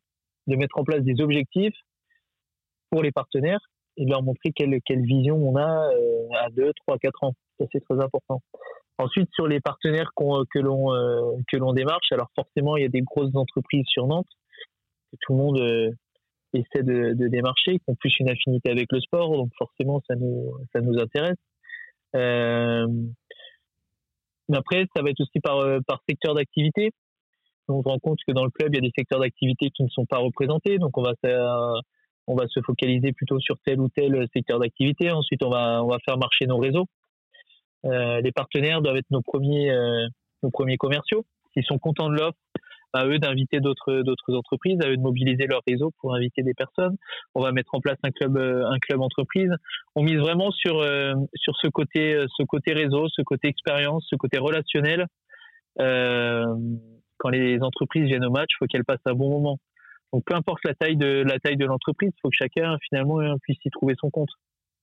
[0.48, 1.76] de mettre en place des objectifs
[2.90, 3.60] pour les partenaires
[3.98, 5.90] et de leur montrer quelle, quelle vision on a
[6.40, 7.34] à 2, 3, 4 ans.
[7.60, 8.42] Ça, c'est très important.
[9.00, 10.88] Ensuite, sur les partenaires que l'on
[11.48, 14.28] que l'on démarche, alors forcément, il y a des grosses entreprises sur Nantes
[15.12, 15.96] que tout le monde
[16.54, 20.54] essaie de, démarcher, qui ont plus une affinité avec le sport, donc forcément, ça nous
[20.74, 21.38] ça nous intéresse.
[22.16, 22.88] Euh,
[24.50, 26.92] mais après, ça va être aussi par, euh, par secteur d'activité.
[27.68, 29.84] On se rend compte que dans le club, il y a des secteurs d'activité qui
[29.84, 30.78] ne sont pas représentés.
[30.78, 31.74] Donc, on va faire,
[32.28, 35.12] on va se focaliser plutôt sur tel ou tel secteur d'activité.
[35.12, 36.86] Ensuite, on va, on va faire marcher nos réseaux.
[37.86, 40.08] Euh, les partenaires doivent être nos premiers, euh,
[40.44, 41.26] nos premiers commerciaux.
[41.54, 42.38] S'ils sont contents de l'offre,
[42.94, 44.04] à eux d'inviter d'autres
[44.34, 46.96] entreprises, à eux de mobiliser leur réseau pour inviter des personnes.
[47.36, 49.52] On va mettre en place un club euh, un club entreprise.
[49.96, 54.06] On mise vraiment sur euh, sur ce côté euh, ce côté réseau, ce côté expérience,
[54.10, 55.06] ce côté relationnel.
[57.18, 59.60] Quand les entreprises viennent au match, il faut qu'elles passent un bon moment.
[60.14, 63.20] Donc peu importe la taille de la taille de l'entreprise, il faut que chacun finalement
[63.40, 64.30] puisse y trouver son compte.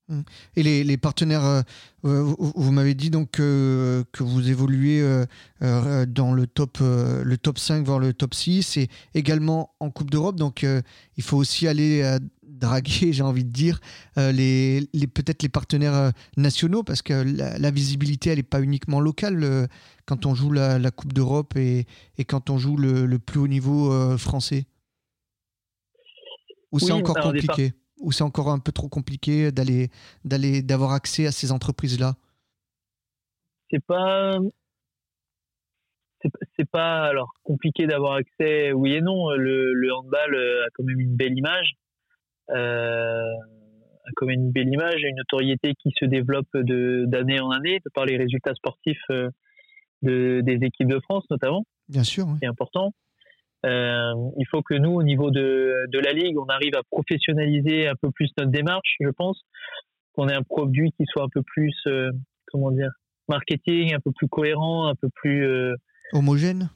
[0.08, 0.20] Mmh.
[0.56, 1.62] Et les, partenaires, euh,
[2.04, 7.86] euh, vous, m'avez dit donc que vous évoluez euh, dans le top, le top 5,
[7.86, 10.36] voire le top 6, et également en Coupe d'Europe.
[10.36, 10.66] Donc
[11.16, 12.18] il faut aussi aller
[12.58, 13.80] draguer, j'ai envie de dire,
[14.16, 17.12] les, les peut-être les partenaires nationaux, parce que
[17.58, 19.68] la, visibilité, elle n'est pas uniquement locale
[20.06, 21.86] quand on joue la, Coupe d'Europe et,
[22.18, 24.66] et, quand on joue le, plus haut niveau français.
[26.74, 27.72] Ou c'est encore compliqué.
[28.00, 29.90] Ou c'est encore un peu trop compliqué d'aller
[30.24, 32.16] d'aller d'avoir accès à ces entreprises là
[33.70, 34.36] C'est pas
[36.56, 39.30] c'est pas alors compliqué d'avoir accès oui et non.
[39.30, 41.76] Le, handball euh, a quand même une belle image
[42.50, 43.32] euh,
[44.20, 48.16] même une belle image une notoriété qui se développe de d'année en année par les
[48.16, 49.30] résultats sportifs euh,
[50.02, 52.92] de, des équipes de France notamment bien sûr c'est important
[53.64, 57.88] euh, il faut que nous, au niveau de, de la ligue, on arrive à professionnaliser
[57.88, 59.40] un peu plus notre démarche, je pense,
[60.12, 62.10] qu'on ait un produit qui soit un peu plus, euh,
[62.52, 62.90] comment dire,
[63.28, 65.74] marketing, un peu plus cohérent, un peu plus euh,
[66.12, 66.70] homogène.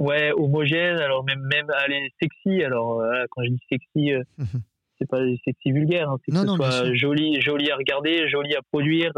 [0.00, 0.98] Ouais, homogène.
[0.98, 2.62] Alors même même aller sexy.
[2.64, 4.62] Alors quand je dis sexy, mhm.
[4.98, 6.10] C'est pas sexy vulgaire.
[6.10, 9.12] Hein, c'est que ce soit joli, joli à regarder, joli à produire.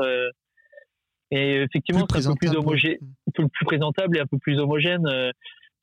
[1.31, 2.99] et effectivement, c'est un peu plus homogène,
[3.35, 5.07] plus présentable et un peu plus homogène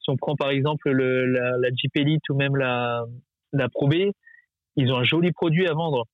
[0.07, 3.03] si on prend par exemple le, la, la, Jeep Elite ou même la,
[3.53, 3.95] la Pro B,
[4.75, 6.05] ils ont un joli produit à vendre.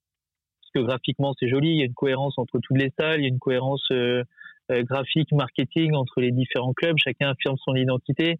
[0.61, 3.23] Parce que graphiquement, c'est joli, il y a une cohérence entre toutes les salles, il
[3.23, 4.23] y a une cohérence euh,
[4.71, 8.39] euh, graphique, marketing entre les différents clubs, chacun affirme son identité.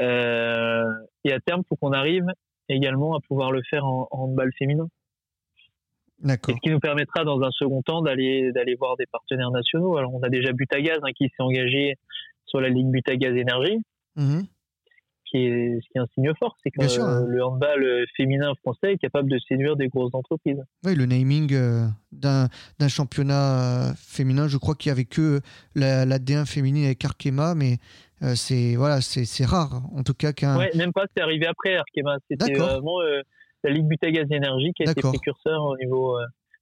[0.00, 0.84] Euh,
[1.24, 2.24] et à terme, faut qu'on arrive
[2.68, 4.88] également à pouvoir le faire en, en handball féminin.
[6.20, 6.54] D'accord.
[6.56, 9.96] Ce qui nous permettra dans un second temps d'aller d'aller voir des partenaires nationaux.
[9.96, 11.94] Alors on a déjà Butagaz hein, qui s'est engagé
[12.46, 13.78] sur la ligue Butagaz Énergie.
[14.16, 14.40] Mmh
[15.30, 18.94] qui est, ce qui est un signe fort, c'est que le handball euh, féminin français
[18.94, 20.62] est capable de séduire des grosses entreprises.
[20.84, 22.48] Oui, le naming euh, d'un
[22.88, 25.40] championnat euh, féminin, je crois qu'il y avait que
[25.74, 27.76] la, la D1 féminine avec Arkema, mais
[28.34, 30.58] c'est voilà, c'est rare en tout cas qu'un.
[30.58, 32.16] Ouais, même pas, c'est arrivé après Arkema.
[32.30, 33.00] C'était vraiment
[33.64, 36.16] la Ligue Butagaz Énergie qui a été précurseur au niveau,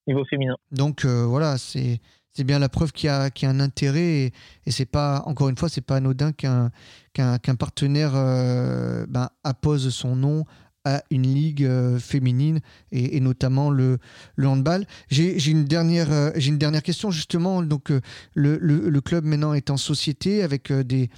[0.06, 0.56] niveau féminin.
[0.72, 2.00] Donc voilà, c'est
[2.36, 4.32] c'est bien la preuve qu'il y, a, un intérêt et,
[4.66, 6.70] et c'est pas encore une fois c'est pas anodin qu'un
[7.14, 10.44] qu'un partenaire euh, ben, appose son nom
[10.84, 12.60] à une ligue euh, féminine
[12.92, 13.98] et, notamment le,
[14.36, 14.86] le handball.
[15.08, 17.90] J'ai une dernière euh, j'ai une dernière question justement donc
[18.34, 21.08] le, le, club maintenant est en société avec des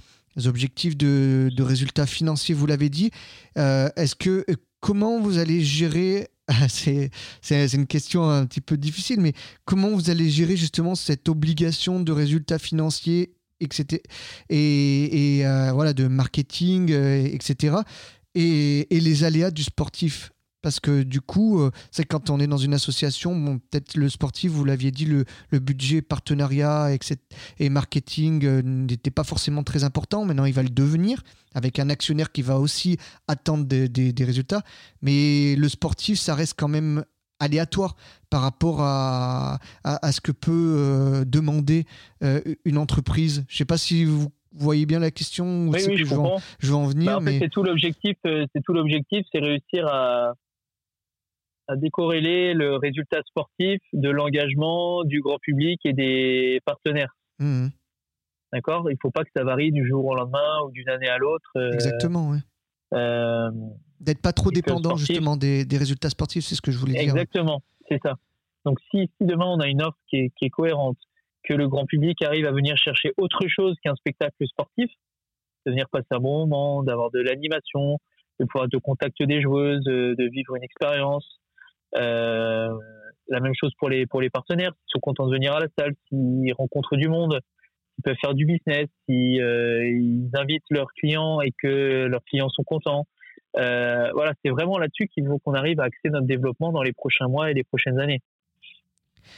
[0.46, 3.10] objectifs de, résultats financiers vous l'avez dit.
[3.56, 4.44] Est-ce que
[4.80, 6.28] comment vous allez gérer
[6.68, 7.10] c'est
[7.74, 9.34] une question un petit peu difficile, mais
[9.66, 14.02] comment vous allez gérer justement cette obligation de résultats financiers etc.
[14.48, 17.76] et, et euh, voilà, de marketing, euh, etc.
[18.34, 20.30] Et, et, les aléas du sportif?
[20.62, 24.08] Parce que du coup, euh, c'est quand on est dans une association, bon, peut-être le
[24.08, 27.16] sportif, vous l'aviez dit, le, le, budget partenariat etc.,
[27.58, 30.24] et marketing n'était pas forcément très important.
[30.24, 31.22] Maintenant, il va le devenir
[31.54, 34.62] avec un actionnaire qui va aussi attendre des, des, résultats.
[35.02, 37.04] Mais le sportif, ça reste quand même
[37.40, 37.96] aléatoire
[38.30, 41.86] par rapport à, à, ce que peut demander
[42.64, 43.44] une entreprise.
[43.48, 46.74] Je ne sais pas si vous voyez bien la question oui, oui, je, je, vais
[46.74, 47.12] en, venir.
[47.12, 47.38] Bah, en mais...
[47.38, 48.16] c'est tout l'objectif.
[48.24, 50.34] C'est tout l'objectif, c'est réussir à,
[51.68, 57.14] à décorréler le résultat sportif de l'engagement du grand public et des partenaires.
[57.38, 57.68] Mmh.
[58.52, 58.90] D'accord?
[58.90, 61.18] Il ne faut pas que ça varie du jour au lendemain ou d'une année à
[61.18, 61.50] l'autre.
[61.56, 62.38] Euh, Exactement, oui.
[62.94, 63.50] Euh,
[64.00, 67.02] D'être pas trop dépendant justement des, des, résultats sportifs, c'est ce que je voulais dire.
[67.02, 68.14] Exactement, c'est ça.
[68.64, 70.96] Donc si, si, demain on a une offre qui est, qui est, cohérente,
[71.44, 74.90] que le grand public arrive à venir chercher autre chose qu'un spectacle sportif,
[75.66, 77.98] de venir passer un bon moment, d'avoir de l'animation,
[78.40, 81.38] de pouvoir être au contact des joueuses, de vivre une expérience,
[81.96, 82.68] euh,
[83.28, 85.66] la même chose pour les pour les partenaires, s'ils sont contents de venir à la
[85.78, 87.40] salle, s'ils rencontrent du monde,
[87.94, 92.64] s'ils peuvent faire du business, s'ils ils invitent leurs clients et que leurs clients sont
[92.64, 93.06] contents.
[93.54, 97.28] voilà, c'est vraiment là-dessus qu'il faut qu'on arrive à axer notre développement dans les prochains
[97.28, 98.20] mois et les prochaines années.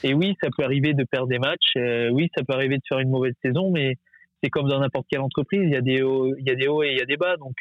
[0.05, 1.75] Et oui, ça peut arriver de perdre des matchs.
[2.13, 3.97] oui, ça peut arriver de faire une mauvaise saison, mais
[4.43, 5.63] c'est comme dans n'importe quelle entreprise.
[5.65, 7.17] Il y a des hauts, il y a des hauts et il y a des
[7.17, 7.37] bas.
[7.37, 7.57] Donc,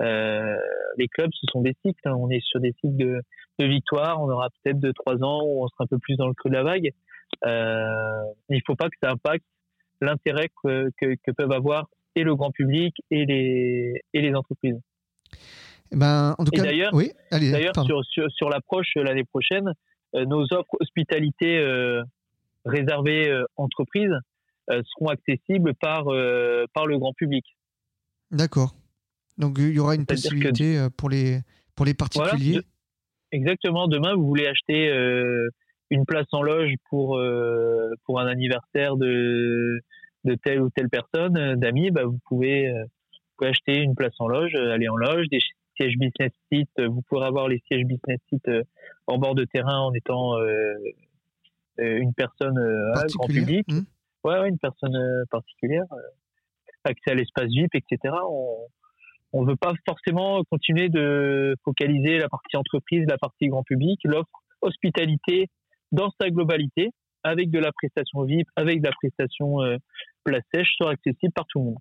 [0.00, 0.56] euh,
[0.96, 2.00] les clubs, ce sont des cycles.
[2.04, 2.14] Hein.
[2.18, 3.20] On est sur des cycles de,
[3.60, 4.20] de victoire.
[4.20, 6.50] On aura peut-être deux, trois ans où on sera un peu plus dans le creux
[6.50, 6.90] de la vague.
[7.46, 9.44] Euh, il ne faut pas que ça impacte
[10.00, 14.78] l'intérêt que, que, peuvent avoir et le grand public et les, et les entreprises.
[15.92, 19.72] Eh ben, en tout cas, d'ailleurs, oui, d'ailleurs sur, sur, sur l'approche euh, l'année prochaine,
[20.14, 22.02] euh, nos offres hospitalité euh,
[22.64, 24.14] réservées entreprises
[24.68, 26.04] seront accessibles par,
[26.74, 27.44] par le grand public.
[28.30, 28.72] D'accord.
[29.36, 31.40] Donc il y aura une possibilité pour, les,
[31.74, 32.60] pour les particuliers.
[33.32, 33.88] Exactement.
[33.88, 35.48] Demain, vous voulez acheter euh,
[35.90, 39.80] une place en loge pour, euh, pour un anniversaire de,
[40.24, 42.72] de telle ou telle personne, d'amis, bah, vous, pouvez,
[43.42, 45.40] acheter une place en loge, aller en loge, des
[45.76, 46.86] sièges business seats.
[46.86, 48.62] Vous pourrez avoir les sièges business seats
[49.06, 50.36] en bord de terrain en étant
[51.78, 52.60] une personne
[53.14, 53.66] grand public.
[53.68, 53.80] Hmm.
[54.24, 55.86] Ouais, une personne particulière.
[56.84, 58.14] accès à l'espace VIP, etc.
[58.28, 58.66] On,
[59.32, 64.28] on veut pas forcément continuer de focaliser la partie entreprise, la partie grand public, l'offre
[64.60, 65.48] hospitalité
[65.92, 66.90] dans sa globalité,
[67.22, 69.76] avec de la prestation VIP, avec de la prestation euh,
[70.24, 71.78] place sèche, sera accessible par tout le monde.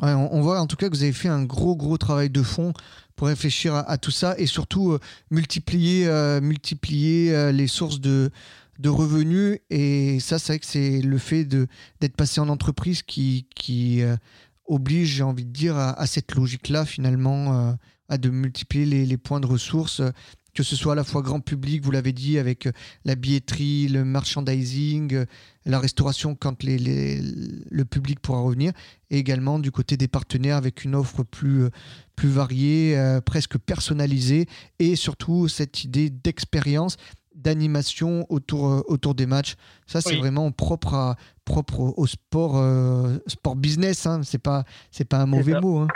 [0.00, 2.72] on, voit en tout cas que vous avez fait un gros gros travail de fond
[3.16, 4.98] pour réfléchir à, tout ça et surtout euh,
[5.30, 8.30] multiplier, euh, multiplier les sources de,
[8.78, 9.58] de revenus.
[9.70, 14.02] Et ça, c'est vrai que c'est le fait d'être passé en entreprise qui, qui
[14.68, 17.72] oblige, j'ai envie de dire, à, cette logique-là, finalement, euh,
[18.08, 20.10] à de multiplier les, points de ressources, euh,
[20.54, 22.72] que ce soit à la fois grand public, vous l'avez dit, avec euh,
[23.04, 25.24] la billetterie, le merchandising,
[25.64, 28.72] la restauration quand le public pourra revenir,
[29.10, 31.68] et également du côté des partenaires avec une offre plus,
[32.16, 34.46] plus variée, presque personnalisée,
[34.78, 36.96] et surtout cette idée d'expérience
[37.38, 39.54] d'animation autour, euh, autour des matchs.
[39.86, 44.06] Ça, c'est vraiment propre, à, propre au sport, euh, sport business.
[44.06, 44.22] Hein.
[44.22, 45.78] C'est pas, c'est pas un mauvais mot.
[45.78, 45.88] Hein.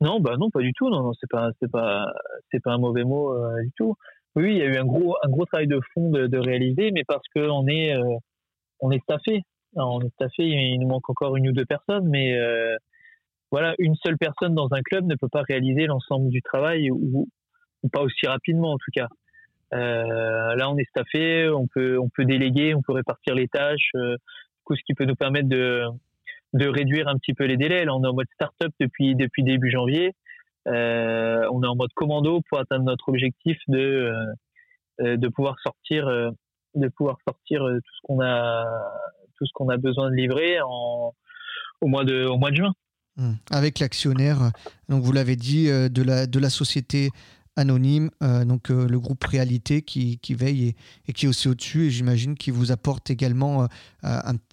[0.00, 0.88] Non, bah non, pas du tout.
[0.88, 2.06] Non, non c'est pas, c'est pas,
[2.50, 3.94] c'est pas un mauvais mot euh, du tout.
[4.34, 7.04] Oui, il y a eu un gros, un gros travail de fond de, réaliser, mais
[7.06, 7.92] parce que on est,
[8.78, 9.42] on est staffé.
[9.74, 10.44] on est staffé.
[10.44, 12.38] Il nous manque encore une ou deux personnes, mais
[13.50, 17.28] voilà, une seule personne dans un club ne peut pas réaliser l'ensemble du travail ou,
[17.82, 19.08] ou pas aussi rapidement en tout cas.
[19.72, 23.90] Euh, là, on est staffé, on peut, on peut déléguer, on peut répartir les tâches,
[23.94, 24.16] euh,
[24.68, 25.84] ce qui peut nous permettre de,
[26.52, 27.84] de réduire un petit peu les délais.
[27.84, 30.14] Là, on est en mode start-up depuis, depuis début janvier.
[30.68, 34.12] Euh, on est en mode commando pour atteindre notre objectif de,
[35.00, 36.06] de pouvoir sortir,
[36.74, 38.64] de pouvoir sortir tout ce qu'on a,
[39.38, 41.14] tout a besoin de livrer en,
[41.80, 42.72] au mois de, au mois de juin.
[43.16, 43.32] Mmh.
[43.50, 44.52] Avec l'actionnaire,
[44.88, 47.10] vous l'avez dit, de la, de la société
[47.56, 50.74] anonyme, euh, donc euh, le groupe Réalité qui, qui veille
[51.08, 53.64] et, qui est aussi au-dessus et j'imagine qui vous apporte également
[54.04, 54.08] euh,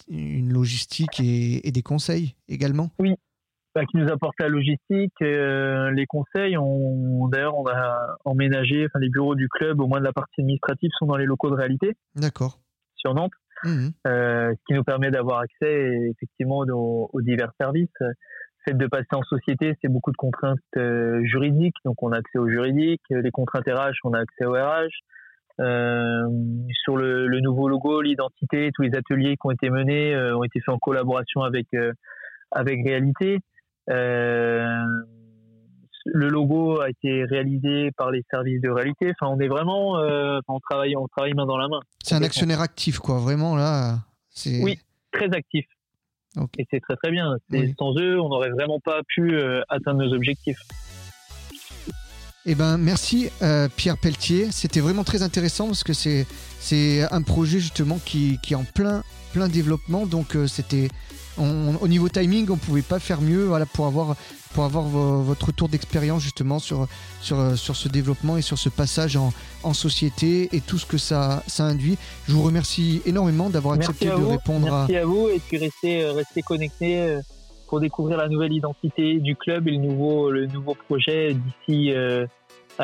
[0.10, 2.89] une logistique et, des conseils également.
[2.99, 3.15] Oui,
[3.75, 6.57] bah, qui nous apporte la logistique, les conseils.
[6.57, 10.41] On, D'ailleurs, on a emménagé, enfin, les bureaux du club, au moins de la partie
[10.41, 11.95] administrative, sont dans les locaux de Réalité.
[12.15, 12.60] D'accord.
[12.95, 13.33] Sur Nantes.
[13.63, 17.89] Mmh ce qui nous permet d'avoir accès effectivement aux, aux divers services
[18.67, 22.38] fait de passer en société, c'est beaucoup de contraintes euh, juridiques, donc on a accès
[22.38, 23.03] aux juridiques.
[23.10, 24.89] Les contraintes RH, on a accès au RH.
[25.60, 26.27] Euh,
[26.84, 30.60] sur le, nouveau logo, l'identité, tous les ateliers qui ont été menés euh, ont été
[30.60, 31.67] faits en collaboration avec
[32.51, 33.39] avec Réalité.
[33.88, 34.86] le
[36.06, 39.13] logo a été réalisé par les services de Réalité.
[39.19, 39.93] Enfin, on est vraiment,
[40.47, 41.80] on travaille, on travaille main dans la main.
[42.03, 43.17] C'est un actionnaire actif, quoi.
[43.17, 43.99] Vraiment là.
[44.45, 44.77] Oui,
[45.12, 45.65] très actif.
[46.58, 47.38] Et c'est très très bien.
[47.78, 50.60] Sans eux, on n'aurait vraiment pas pu euh, atteindre nos objectifs.
[52.50, 54.52] Eh ben, merci euh, Pierre Pelletier.
[54.52, 56.26] C'était vraiment très intéressant parce que c'est
[56.60, 60.06] c'est un projet justement qui, qui, est en plein plein développement.
[60.06, 60.88] Donc euh, c'était
[61.38, 64.16] au niveau timing, on pouvait pas faire mieux voilà, pour avoir,
[64.53, 66.88] pour avoir votre retour d'expérience justement sur,
[67.22, 69.32] sur, sur ce développement et sur ce passage en,
[69.64, 71.97] en société et tout ce que ça, ça induit.
[72.28, 75.05] Je vous remercie énormément d'avoir accepté de répondre Merci à...
[75.05, 77.22] vous et puis restez, euh, restez connectés euh,
[77.68, 82.26] pour découvrir la nouvelle identité du club et le nouveau, le nouveau projet d'ici euh,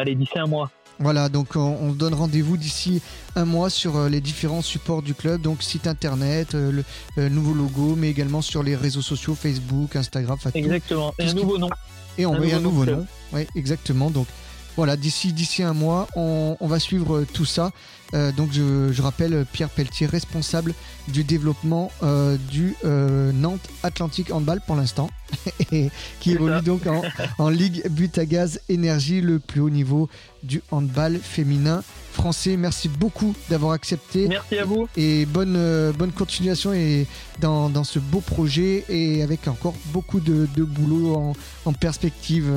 [0.06, 0.72] d'ici un mois.
[1.00, 3.02] Voilà, donc on, donne rendez-vous d'ici
[3.36, 6.84] un mois sur euh, les différents supports du club, donc site internet, euh,
[7.18, 10.38] le, nouveau logo, mais également sur les réseaux sociaux, Facebook, Instagram.
[10.54, 11.70] Exactement, et un nouveau nom.
[12.18, 13.08] Et on un, un nouveau nom.
[13.34, 14.12] Oui, exactement.
[14.12, 14.28] Donc
[14.76, 17.72] voilà, d'ici d'ici un mois, on, va suivre tout ça.
[18.14, 20.74] Euh, donc je, rappelle Pierre Pelletier, responsable
[21.08, 25.10] du développement euh, du euh, Nantes Atlantique Handball pour l'instant,
[25.72, 27.02] et qui évolue donc en,
[27.40, 30.10] en Ligue Butagaz Énergie, le plus haut niveau
[30.44, 32.58] du handball féminin français.
[32.58, 34.28] Merci beaucoup d'avoir accepté.
[34.28, 34.88] Merci à vous.
[34.96, 37.08] Et bonne, bonne continuation et
[37.42, 41.34] dans, dans, ce beau projet et avec encore beaucoup de, de boulot en,
[41.66, 42.52] en perspective.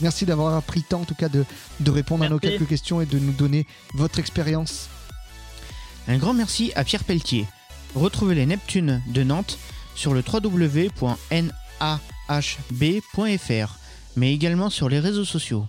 [0.00, 1.44] Merci d'avoir pris le temps en tout cas de,
[1.80, 4.88] de répondre à nos quelques questions et de nous donner votre expérience.
[6.06, 7.46] Un grand merci à Pierre Pelletier.
[7.94, 9.58] Retrouvez les Neptunes de Nantes
[9.94, 11.48] sur le www.nahb.fr,
[14.16, 15.66] mais également sur les réseaux sociaux.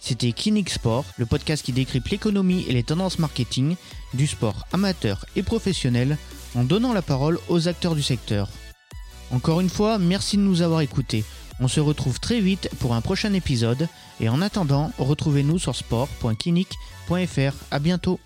[0.00, 3.74] C'était Clinic Sport, le podcast qui décrypte l'économie et les tendances marketing
[4.14, 6.16] du sport amateur et professionnel
[6.54, 8.48] en donnant la parole aux acteurs du secteur.
[9.30, 11.24] Encore une fois, merci de nous avoir écoutés.
[11.60, 13.88] On se retrouve très vite pour un prochain épisode
[14.20, 17.54] et en attendant, retrouvez-nous sur sport.clinique.fr.
[17.70, 18.20] À bientôt.